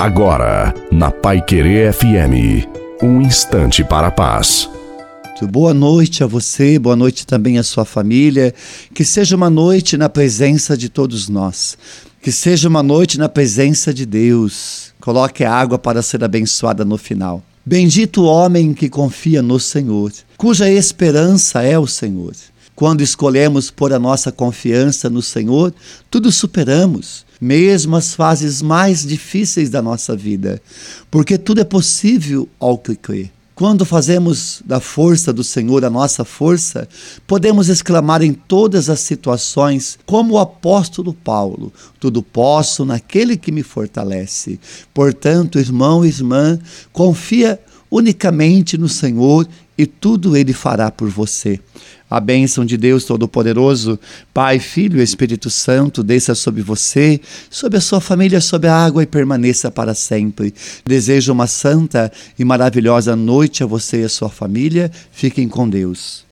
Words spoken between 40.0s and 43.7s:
como o apóstolo Paulo: Tudo posso naquele que me